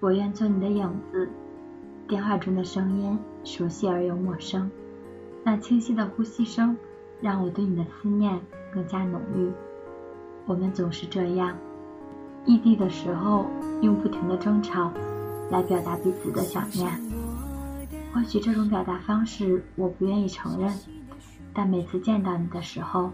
[0.00, 1.28] 我愿做你的影子。
[2.06, 4.70] 电话中的声音熟悉而又陌生，
[5.42, 6.76] 那清晰的呼吸声
[7.20, 8.40] 让我对你的思念
[8.72, 9.50] 更加浓郁。
[10.44, 11.56] 我们总是这样，
[12.44, 13.46] 异地的时候
[13.80, 14.92] 用不停的争吵
[15.50, 16.88] 来表达彼此的想念。
[18.14, 20.72] 或许这种表达方式我不愿意承认，
[21.52, 23.10] 但每次见到你的时候，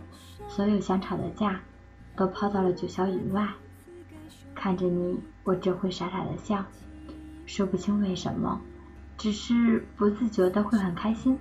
[0.48, 1.60] 所有想吵的架
[2.14, 3.48] 都抛到了九霄云外。
[4.54, 6.64] 看着你，我只会傻傻的笑，
[7.46, 8.61] 说不清为什么，
[9.18, 11.36] 只是不自觉的会很开心。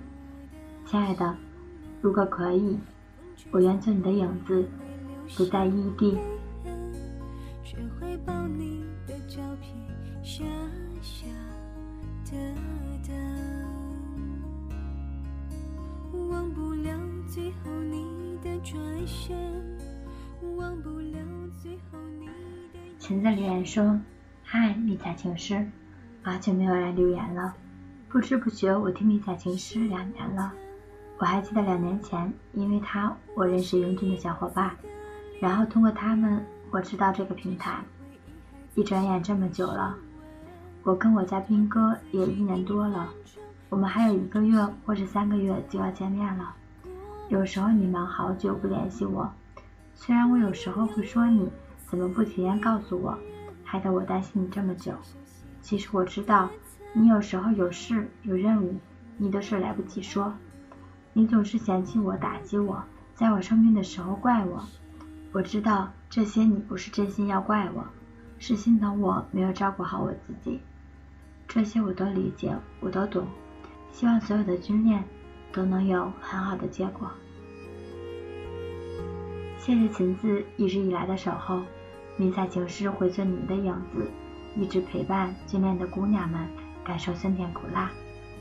[0.84, 1.36] 亲爱的，
[2.00, 2.76] 如果可以，
[3.50, 4.68] 我愿做你的影子，
[5.36, 6.18] 不在异地。
[16.30, 19.36] 忘不了最后你的转身，
[20.56, 21.18] 忘不了
[21.62, 22.26] 最后你
[23.12, 23.22] 的。
[23.22, 24.00] 裙子留言说
[24.42, 25.66] ：“嗨，迷彩情诗，
[26.22, 27.54] 好久没有来留言了。
[28.08, 30.50] 不知不觉，我听迷彩情诗两年了。
[31.18, 34.74] 我还记得两年前，因为他，我认识英俊的小伙伴，
[35.40, 37.80] 然后通过他们，我知道这个平台。
[38.74, 39.94] 一转眼这么久了，
[40.82, 43.10] 我跟我家兵哥也一年多了。
[43.68, 46.54] 我们还有一个月或者三个月就要见面了。
[47.28, 49.30] 有时候你忙好久不联系我，
[49.94, 51.50] 虽然我有时候会说你。”
[51.92, 53.18] 怎么不提前告诉我，
[53.62, 54.94] 害得我担心你这么久？
[55.60, 56.48] 其实我知道，
[56.94, 58.80] 你有时候有事有任务，
[59.18, 60.32] 你都是来不及说。
[61.12, 62.82] 你总是嫌弃我、打击我，
[63.14, 64.64] 在我生病的时候怪我。
[65.32, 67.84] 我知道这些，你不是真心要怪我，
[68.38, 70.60] 是心疼我没有照顾好我自己。
[71.46, 73.26] 这些我都理解，我都懂。
[73.92, 75.04] 希望所有的军恋
[75.52, 77.10] 都能有很好的结果。
[79.58, 81.60] 谢谢琴子一直以来的守候。
[82.16, 84.10] 迷彩情诗会做你们的影子，
[84.56, 86.46] 一直陪伴眷恋的姑娘们，
[86.84, 87.90] 感受酸甜苦辣，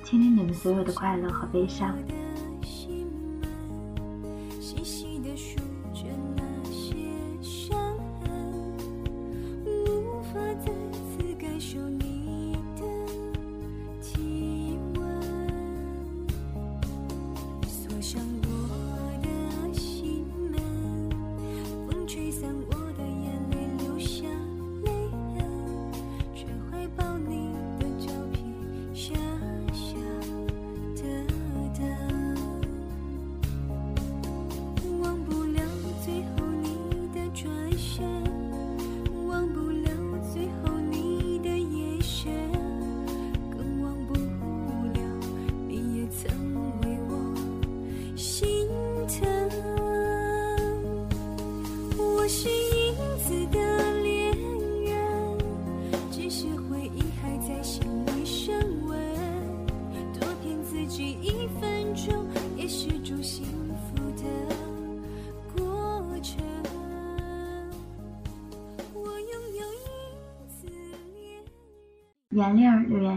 [0.03, 1.95] 倾听你们所有的快乐和悲伤。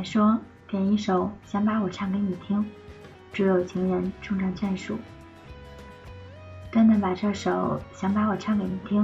[0.05, 0.39] 说
[0.69, 2.65] ：“点一首，想把我唱给你听。
[3.33, 4.99] 祝有情人终成眷属。”
[6.71, 9.03] 端端把这首《想把我唱给你听》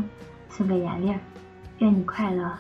[0.49, 1.19] 送给闫丽儿，
[1.79, 2.53] 愿你快乐。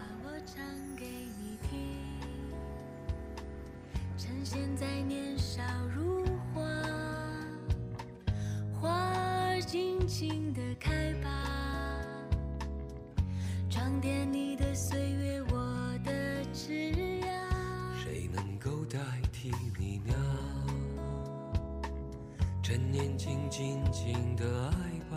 [23.48, 24.72] 静静的爱
[25.10, 25.16] 吧，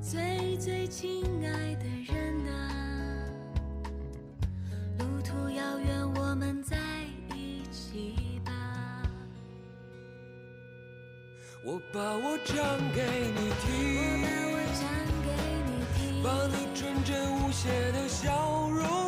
[0.00, 2.52] 最最亲爱的人啊，
[4.98, 6.76] 路途遥远，我们在
[7.34, 8.52] 一起吧。
[11.64, 12.54] 我把我唱
[12.94, 13.02] 给
[13.34, 13.66] 你听，
[16.22, 19.07] 把你纯真无邪的笑容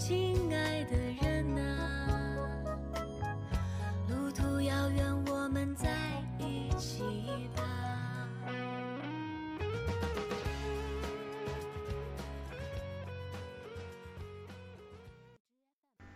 [0.00, 1.60] 亲爱的人呐
[4.08, 5.90] 路途遥远我们在
[6.38, 7.04] 一起
[7.54, 7.62] 吧。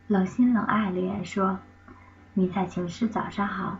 [0.06, 1.58] 冷心冷爱留言说
[2.32, 3.76] 迷彩情诗早上好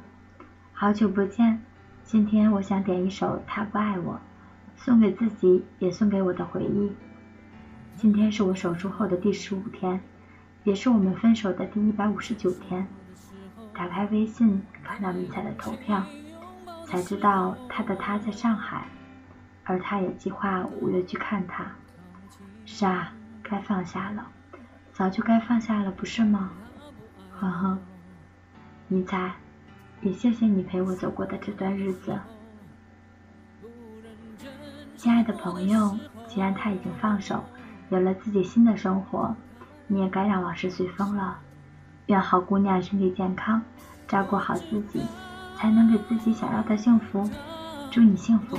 [0.74, 1.62] 好久不见
[2.02, 4.20] 今天我想点一首他不爱我
[4.76, 6.92] 送给自己也送给我的回忆。
[8.04, 9.98] 今天是我手术后的第十五天，
[10.64, 12.86] 也是我们分手的第一百五十九天。
[13.72, 16.04] 打开微信，看到迷彩的投票，
[16.84, 18.86] 才知道他的他在上海，
[19.64, 21.64] 而他也计划五月去看他。
[22.66, 23.10] 是啊，
[23.42, 24.28] 该放下了。”
[24.92, 26.50] 早就该放下了，不是吗？
[27.32, 27.78] 呵呵，
[28.86, 29.32] 迷彩，
[30.02, 32.18] 也谢谢你陪我走过的这段日子。
[34.94, 35.98] 亲爱的朋友，
[36.28, 37.42] 既然他已经放手，
[37.90, 39.34] 有了自己新的生活，
[39.86, 41.38] 你也该让往事随风了。
[42.06, 43.62] 愿好姑娘身体健康，
[44.06, 45.00] 照顾好自己，
[45.56, 47.28] 才能给自己想要的幸福。
[47.90, 48.58] 祝你幸福。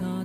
[0.00, 0.24] 他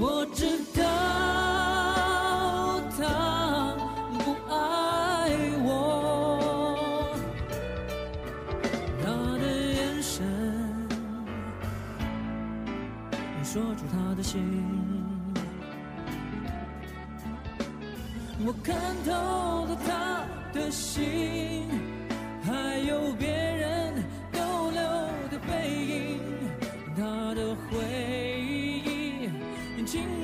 [0.00, 0.57] 我知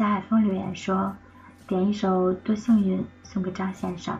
[0.00, 1.14] 夏海峰留言说
[1.68, 4.18] ：“点一首《多幸运》送给张先生。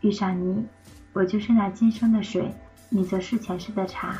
[0.00, 0.66] 遇上你，
[1.12, 2.52] 我就是那今生的水，
[2.88, 4.18] 你则是前世的茶。”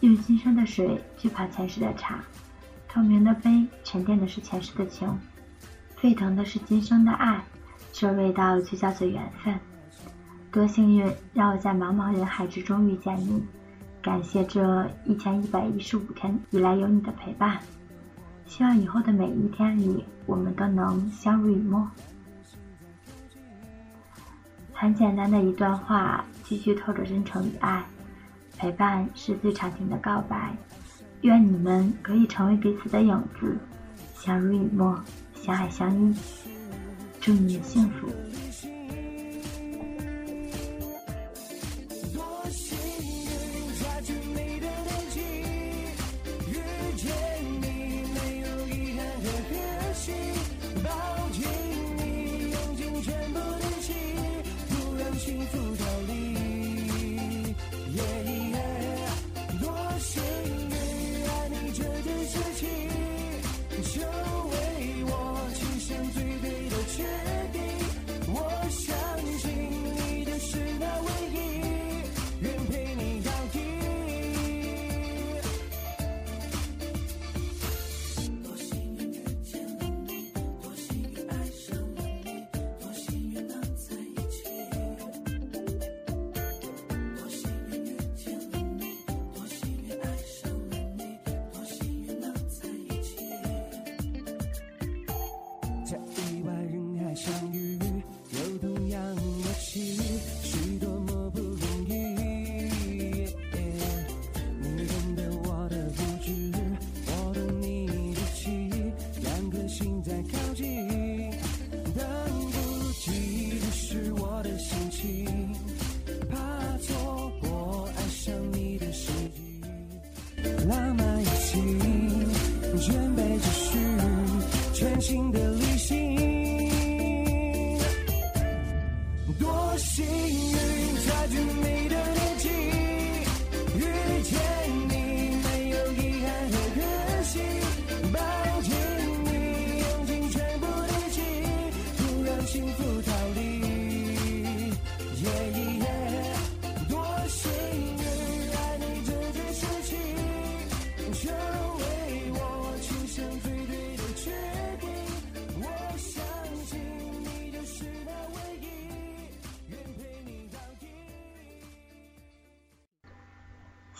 [0.00, 2.24] 用今生的水去泡前世的茶，
[2.88, 5.06] 透明的杯沉淀的是前世的情，
[5.96, 7.44] 沸腾的是今生的爱，
[7.92, 9.54] 这味道就叫做缘分。
[10.50, 13.44] 多幸运，让我在茫茫人海之中遇见你，
[14.00, 17.60] 感谢这一千一百一十五天以来有你的陪伴。
[18.46, 21.90] 希望以后的每一天里，我们都能相濡以沫。
[24.72, 27.84] 很简单的一段话，继续透着真诚与爱。
[28.56, 30.56] 陪伴是最长情的告白，
[31.22, 33.56] 愿你们可以成为彼此的影子，
[34.16, 34.98] 相濡以沫，
[35.34, 36.14] 相爱相依，
[37.20, 38.08] 祝你们幸福。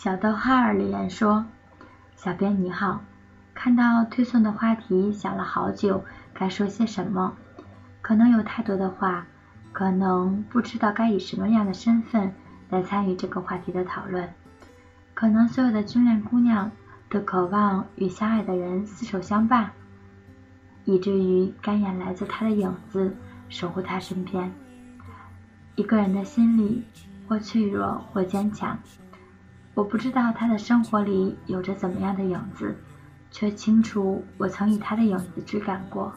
[0.05, 1.43] 小逗号儿留言说
[2.15, 3.01] ：“小编你好，
[3.55, 7.33] 看到推送的话题，想了好久该说些什么，
[8.03, 9.25] 可能有太多的话，
[9.73, 12.31] 可能不知道该以什么样的身份
[12.69, 14.31] 来参与这个话题的讨论，
[15.15, 16.71] 可能所有的军恋姑娘
[17.09, 19.71] 都渴望与相爱的人厮守相伴，
[20.83, 23.15] 以至于甘愿来做他的影子，
[23.49, 24.53] 守护他身边。
[25.73, 26.85] 一个人的心里，
[27.27, 28.77] 或脆弱，或坚强。”
[29.75, 32.75] 我不知道他的生活里有着怎么样的影子，
[33.29, 36.13] 却清楚我曾以他的影子追赶过。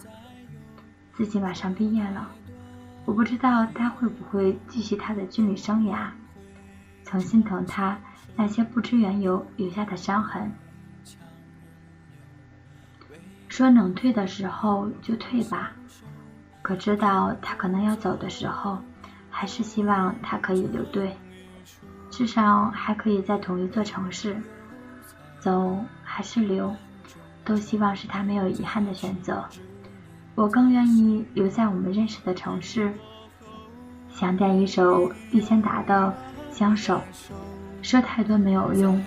[1.13, 2.31] 自己马上毕业了，
[3.05, 6.09] 我不知道他会不会继续他的军旅生涯。
[7.03, 7.99] 曾心疼他
[8.37, 10.53] 那些不知缘由留下的伤痕，
[13.49, 15.73] 说能退的时候就退吧。
[16.63, 18.79] 可知道他可能要走的时候，
[19.31, 21.17] 还是希望他可以留队。
[22.19, 24.37] 至少还可以在同一座城市，
[25.39, 26.75] 走还是留，
[27.45, 29.45] 都希望是他没有遗憾的选择。
[30.35, 32.93] 我更愿意留在我们认识的城市。
[34.11, 36.13] 想点一首毕先达的
[36.53, 36.97] 《相守》，
[37.83, 39.01] 说太多没有用，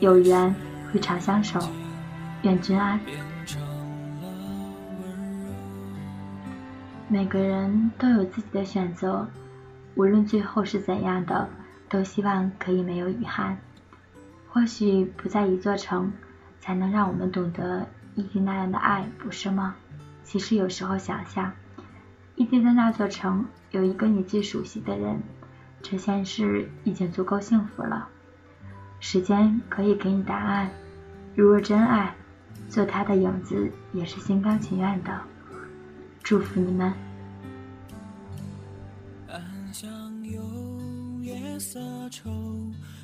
[0.00, 0.52] 有缘
[0.92, 1.60] 会长相守。
[2.42, 2.98] 愿君安。
[7.06, 9.24] 每个人都有自己的选择，
[9.94, 11.48] 无论最后是怎样的。
[11.88, 13.58] 都希望可以没有遗憾。
[14.48, 16.12] 或许不在一座城，
[16.60, 19.76] 才能让我们懂得异地那样的爱，不是吗？
[20.24, 21.52] 其实有时候想想，
[22.34, 25.22] 异地的那座城有一个你最熟悉的人，
[25.82, 28.08] 这件事已经足够幸福了。
[29.00, 30.70] 时间可以给你答案。
[31.34, 32.14] 如若真爱，
[32.68, 35.20] 做他的影子也是心甘情愿的。
[36.22, 37.07] 祝福你们。
[41.58, 42.30] 色愁，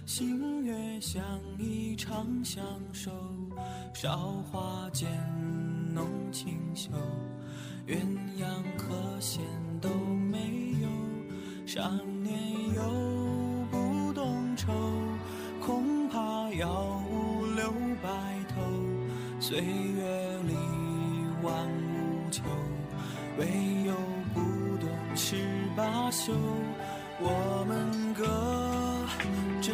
[0.06, 1.23] 星月像
[1.58, 3.11] 一场相守。
[3.92, 4.16] 韶
[4.50, 5.08] 华渐
[5.92, 6.90] 浓清秀，
[7.87, 7.96] 鸳
[8.38, 8.44] 鸯
[8.78, 9.42] 和弦
[9.80, 10.88] 都没有。
[11.66, 11.90] 少
[12.23, 12.38] 年
[12.75, 12.82] 又
[13.70, 14.73] 不懂愁，
[15.61, 16.18] 恐怕
[16.54, 18.08] 要五留白
[18.49, 18.62] 头。
[19.40, 20.54] 岁月里
[21.42, 22.42] 万物求，
[23.38, 23.46] 唯
[23.84, 23.94] 有
[24.32, 25.37] 不懂十
[25.76, 26.32] 八宿。
[27.21, 28.25] 我们隔
[29.62, 29.73] 着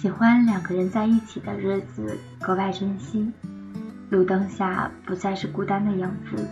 [0.00, 3.30] 喜欢两个人在一起的日子，格外珍惜。
[4.08, 6.48] 路灯下不再是孤单的影子，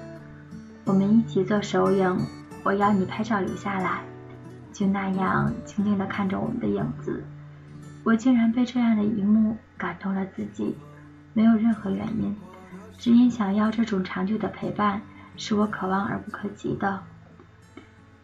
[0.84, 2.14] 我们一起做手影，
[2.62, 4.02] 我要你拍照留下来，
[4.70, 7.24] 就那样静静地看着我们的影子。
[8.04, 10.76] 我竟然被这样的一幕感动了自己，
[11.32, 12.36] 没有任何原因，
[12.98, 15.00] 只因想要这种长久的陪伴，
[15.38, 17.00] 是我可望而不可及的。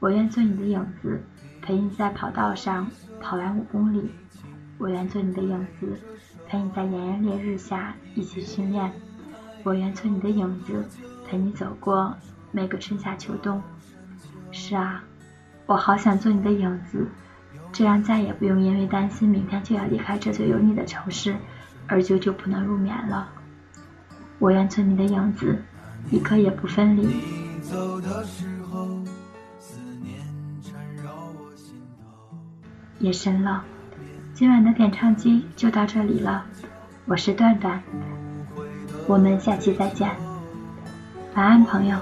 [0.01, 1.19] 我愿做你的影子，
[1.63, 2.87] 陪你在跑道上
[3.23, 4.11] 跑完五公里。
[4.79, 5.99] 我愿做你的影子，
[6.47, 8.93] 陪你在炎炎烈日下一起训练。
[9.63, 10.85] 我愿做你的影子，
[11.27, 12.15] 陪你走过
[12.51, 13.63] 每个春夏秋冬。
[14.51, 15.03] 是啊，
[15.67, 17.07] 我好想做你的影子，
[17.73, 21.37] 这样再也不用因为担心明天就要离开这座有你的城市
[21.87, 23.29] 而久久不能入眠了。
[24.39, 25.63] 我愿做你的影子，
[26.11, 27.09] 一刻也不分离。
[32.99, 33.65] 夜深了。
[34.35, 36.43] 今晚的点唱机就到这里了，
[37.07, 37.81] 我是段段，
[39.07, 40.11] 我们下期再见，
[41.37, 41.97] 晚安，朋友。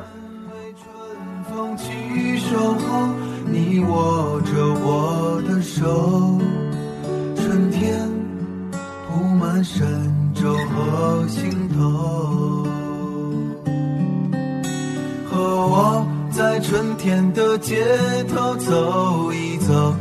[3.51, 6.41] 你握着我的手，
[7.37, 8.09] 春天
[9.07, 9.87] 铺满神
[10.35, 12.67] 州和心头。
[15.31, 17.85] 和我在春天的街
[18.25, 19.95] 头走一走，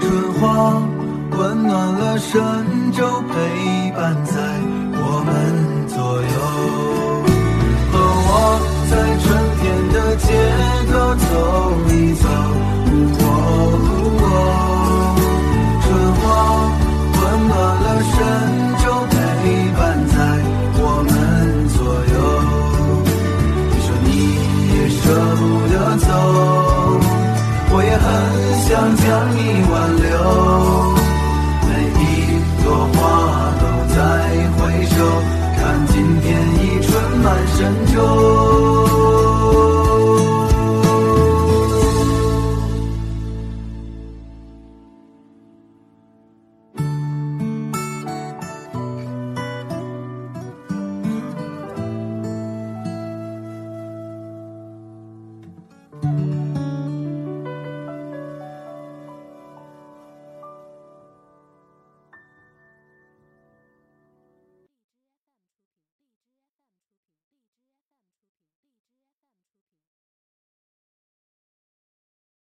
[0.00, 0.82] 春花
[1.36, 2.40] 温暖了神
[2.92, 4.32] 州，陪伴在
[4.94, 6.51] 我们左右。